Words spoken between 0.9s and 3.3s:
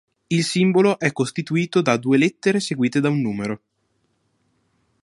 è costituito da due lettere seguite da un